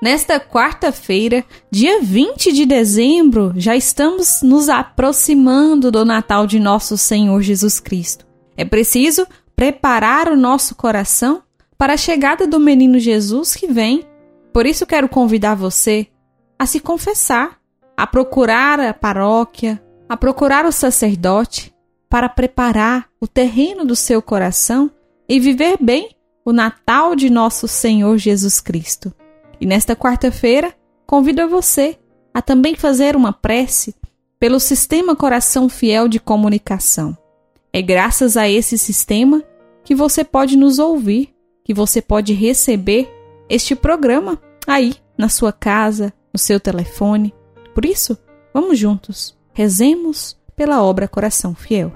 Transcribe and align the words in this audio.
Nesta 0.00 0.40
quarta-feira, 0.40 1.44
dia 1.70 2.00
20 2.00 2.52
de 2.52 2.64
dezembro, 2.64 3.52
já 3.54 3.76
estamos 3.76 4.40
nos 4.42 4.70
aproximando 4.70 5.90
do 5.90 6.06
Natal 6.06 6.46
de 6.46 6.58
nosso 6.58 6.96
Senhor 6.96 7.42
Jesus 7.42 7.78
Cristo. 7.78 8.26
É 8.56 8.64
preciso 8.64 9.26
preparar 9.54 10.28
o 10.28 10.36
nosso 10.36 10.74
coração 10.74 11.42
para 11.76 11.92
a 11.92 11.98
chegada 11.98 12.46
do 12.46 12.58
menino 12.58 12.98
Jesus 12.98 13.54
que 13.54 13.66
vem. 13.66 14.06
Por 14.54 14.64
isso 14.64 14.86
quero 14.86 15.06
convidar 15.06 15.54
você 15.54 16.06
a 16.58 16.64
se 16.64 16.80
confessar, 16.80 17.58
a 17.94 18.06
procurar 18.06 18.80
a 18.80 18.94
paróquia, 18.94 19.82
a 20.08 20.16
procurar 20.16 20.64
o 20.64 20.72
sacerdote 20.72 21.74
para 22.08 22.26
preparar 22.30 23.06
o 23.20 23.28
terreno 23.28 23.84
do 23.84 23.94
seu 23.94 24.22
coração 24.22 24.90
e 25.28 25.38
viver 25.38 25.76
bem 25.78 26.16
o 26.42 26.54
Natal 26.54 27.14
de 27.14 27.28
nosso 27.28 27.68
Senhor 27.68 28.16
Jesus 28.16 28.62
Cristo. 28.62 29.14
E 29.60 29.66
nesta 29.66 29.94
quarta-feira, 29.94 30.74
convido 31.06 31.42
a 31.42 31.46
você 31.46 31.98
a 32.32 32.40
também 32.40 32.74
fazer 32.74 33.14
uma 33.14 33.32
prece 33.32 33.94
pelo 34.38 34.58
Sistema 34.58 35.14
Coração 35.14 35.68
Fiel 35.68 36.08
de 36.08 36.18
Comunicação. 36.18 37.16
É 37.72 37.82
graças 37.82 38.36
a 38.36 38.48
esse 38.48 38.78
sistema 38.78 39.42
que 39.84 39.94
você 39.94 40.24
pode 40.24 40.56
nos 40.56 40.78
ouvir, 40.78 41.34
que 41.64 41.74
você 41.74 42.00
pode 42.00 42.32
receber 42.32 43.12
este 43.48 43.74
programa 43.74 44.40
aí 44.66 44.94
na 45.18 45.28
sua 45.28 45.52
casa, 45.52 46.12
no 46.32 46.38
seu 46.38 46.58
telefone. 46.58 47.34
Por 47.74 47.84
isso, 47.84 48.16
vamos 48.54 48.78
juntos, 48.78 49.36
rezemos 49.52 50.38
pela 50.56 50.82
obra 50.82 51.06
Coração 51.06 51.54
Fiel. 51.54 51.92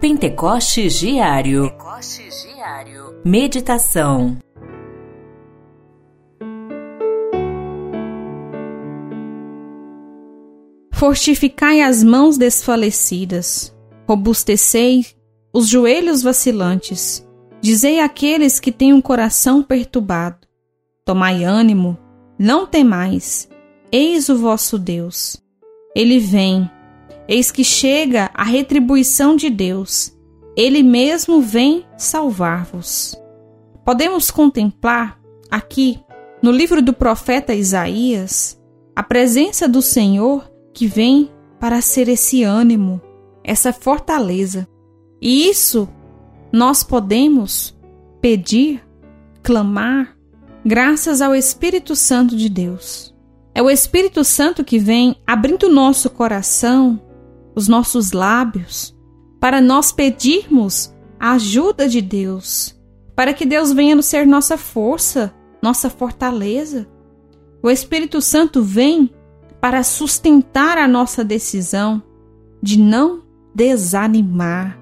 Pentecostes 0.00 0.98
Diário. 0.98 1.70
Pentecostes 1.70 2.42
Diário. 2.42 3.20
Meditação. 3.24 4.38
Fortificai 11.02 11.80
as 11.80 12.00
mãos 12.04 12.38
desfalecidas, 12.38 13.76
robustecei 14.06 15.04
os 15.52 15.66
joelhos 15.66 16.22
vacilantes, 16.22 17.26
dizei 17.60 17.98
àqueles 17.98 18.60
que 18.60 18.70
têm 18.70 18.92
um 18.92 19.00
coração 19.00 19.64
perturbado: 19.64 20.46
Tomai 21.04 21.42
ânimo, 21.42 21.98
não 22.38 22.68
temais, 22.68 23.48
eis 23.90 24.28
o 24.28 24.36
vosso 24.38 24.78
Deus. 24.78 25.42
Ele 25.92 26.20
vem, 26.20 26.70
eis 27.26 27.50
que 27.50 27.64
chega 27.64 28.30
a 28.32 28.44
retribuição 28.44 29.34
de 29.34 29.50
Deus, 29.50 30.16
ele 30.56 30.84
mesmo 30.84 31.40
vem 31.40 31.84
salvar-vos. 31.98 33.20
Podemos 33.84 34.30
contemplar 34.30 35.18
aqui, 35.50 35.98
no 36.40 36.52
livro 36.52 36.80
do 36.80 36.92
profeta 36.92 37.52
Isaías, 37.52 38.56
a 38.94 39.02
presença 39.02 39.68
do 39.68 39.82
Senhor 39.82 40.51
que 40.72 40.86
vem 40.86 41.30
para 41.60 41.80
ser 41.80 42.08
esse 42.08 42.42
ânimo, 42.42 43.00
essa 43.44 43.72
fortaleza. 43.72 44.66
E 45.20 45.48
isso 45.48 45.88
nós 46.52 46.82
podemos 46.82 47.78
pedir, 48.20 48.82
clamar, 49.42 50.16
graças 50.64 51.20
ao 51.20 51.34
Espírito 51.34 51.94
Santo 51.94 52.36
de 52.36 52.48
Deus. 52.48 53.14
É 53.54 53.62
o 53.62 53.70
Espírito 53.70 54.24
Santo 54.24 54.64
que 54.64 54.78
vem 54.78 55.16
abrindo 55.26 55.64
o 55.64 55.72
nosso 55.72 56.08
coração, 56.08 57.00
os 57.54 57.68
nossos 57.68 58.12
lábios, 58.12 58.96
para 59.38 59.60
nós 59.60 59.92
pedirmos 59.92 60.94
a 61.18 61.32
ajuda 61.32 61.88
de 61.88 62.00
Deus, 62.00 62.74
para 63.14 63.34
que 63.34 63.44
Deus 63.44 63.72
venha 63.72 64.00
ser 64.02 64.26
nossa 64.26 64.56
força, 64.56 65.34
nossa 65.62 65.90
fortaleza. 65.90 66.88
O 67.62 67.70
Espírito 67.70 68.20
Santo 68.20 68.62
vem 68.62 69.12
para 69.62 69.84
sustentar 69.84 70.76
a 70.76 70.88
nossa 70.88 71.22
decisão 71.22 72.02
de 72.60 72.76
não 72.76 73.22
desanimar, 73.54 74.76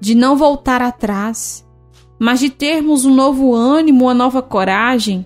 de 0.00 0.16
não 0.16 0.36
voltar 0.36 0.82
atrás, 0.82 1.64
mas 2.18 2.40
de 2.40 2.50
termos 2.50 3.04
um 3.04 3.14
novo 3.14 3.54
ânimo, 3.54 4.06
uma 4.06 4.14
nova 4.14 4.42
coragem 4.42 5.24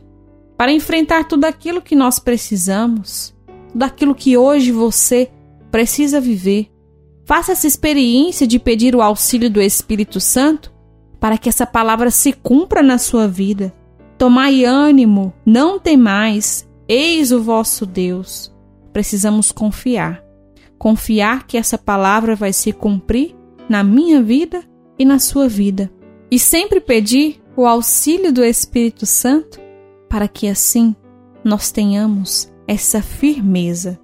para 0.55 0.71
enfrentar 0.71 1.25
tudo 1.25 1.47
aquilo 1.47 1.81
que 1.81 1.97
nós 1.97 2.19
precisamos, 2.19 3.35
tudo 3.73 3.83
aquilo 3.85 4.15
que 4.15 4.37
hoje 4.37 4.71
você 4.71 5.31
precisa 5.71 6.21
viver. 6.21 6.71
Faça 7.25 7.53
essa 7.53 7.67
experiência 7.67 8.47
de 8.47 8.59
pedir 8.59 8.95
o 8.95 9.01
auxílio 9.01 9.49
do 9.49 9.63
Espírito 9.63 10.21
Santo 10.21 10.71
para 11.19 11.39
que 11.39 11.49
essa 11.49 11.65
palavra 11.65 12.11
se 12.11 12.35
cumpra 12.35 12.83
na 12.83 12.99
sua 12.99 13.27
vida. 13.27 13.73
Tomai 14.19 14.63
ânimo, 14.63 15.33
não 15.47 15.79
temais, 15.79 16.69
eis 16.87 17.33
o 17.33 17.41
vosso 17.41 17.87
Deus 17.87 18.53
precisamos 18.93 19.53
confiar. 19.53 20.23
Confiar 20.79 21.47
que 21.47 21.57
essa 21.57 21.77
palavra 21.77 22.35
vai 22.35 22.53
se 22.53 22.73
cumprir 22.73 23.37
na 23.69 23.85
minha 23.85 24.23
vida 24.23 24.63
e 24.99 25.05
na 25.05 25.19
sua 25.19 25.49
vida. 25.49 25.91
E 26.31 26.39
sempre 26.39 26.81
pedir 26.81 27.43
o 27.57 27.67
auxílio 27.67 28.33
do 28.33 28.45
Espírito 28.45 29.05
Santo 29.07 29.61
para 30.09 30.27
que 30.27 30.49
assim 30.49 30.95
nós 31.45 31.71
tenhamos 31.71 32.51
essa 32.67 33.03
firmeza 33.03 33.99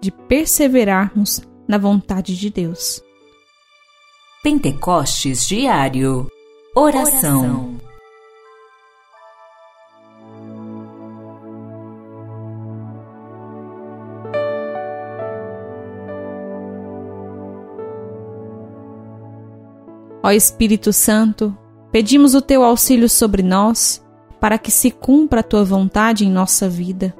de 0.00 0.10
perseverarmos 0.10 1.40
na 1.66 1.78
vontade 1.78 2.36
de 2.36 2.50
Deus. 2.50 3.02
Pentecostes 4.42 5.46
Diário 5.46 6.28
Oração. 6.74 7.40
Oração. 7.40 7.67
Ó 20.28 20.30
Espírito 20.30 20.92
Santo, 20.92 21.56
pedimos 21.90 22.34
o 22.34 22.42
teu 22.42 22.62
auxílio 22.62 23.08
sobre 23.08 23.42
nós, 23.42 24.04
para 24.38 24.58
que 24.58 24.70
se 24.70 24.90
cumpra 24.90 25.40
a 25.40 25.42
tua 25.42 25.64
vontade 25.64 26.26
em 26.26 26.30
nossa 26.30 26.68
vida. 26.68 27.16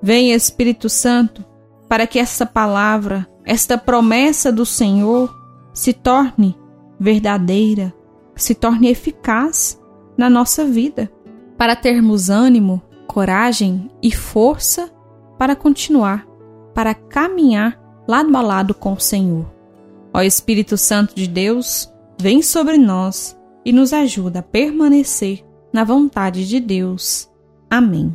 Venha, 0.00 0.34
Espírito 0.34 0.88
Santo, 0.88 1.44
para 1.86 2.06
que 2.06 2.18
essa 2.18 2.46
palavra, 2.46 3.28
esta 3.44 3.76
promessa 3.76 4.50
do 4.50 4.64
Senhor, 4.64 5.36
se 5.74 5.92
torne 5.92 6.56
verdadeira, 6.98 7.92
se 8.34 8.54
torne 8.54 8.88
eficaz 8.88 9.78
na 10.16 10.30
nossa 10.30 10.64
vida, 10.64 11.12
para 11.58 11.76
termos 11.76 12.30
ânimo, 12.30 12.80
coragem 13.06 13.90
e 14.02 14.10
força 14.10 14.90
para 15.38 15.54
continuar, 15.54 16.26
para 16.72 16.94
caminhar 16.94 17.78
lado 18.08 18.34
a 18.34 18.40
lado 18.40 18.72
com 18.72 18.94
o 18.94 18.98
Senhor. 18.98 19.44
Ó 20.10 20.22
Espírito 20.22 20.78
Santo 20.78 21.14
de 21.14 21.26
Deus, 21.28 21.92
vem 22.20 22.42
sobre 22.42 22.76
nós 22.76 23.36
e 23.64 23.72
nos 23.72 23.92
ajuda 23.92 24.40
a 24.40 24.42
permanecer 24.42 25.44
na 25.72 25.84
vontade 25.84 26.46
de 26.46 26.60
Deus. 26.60 27.30
Amém. 27.70 28.14